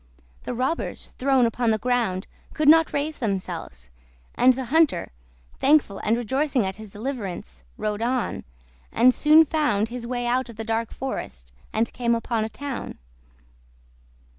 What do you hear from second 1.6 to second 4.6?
the ground, could not raise themselves, and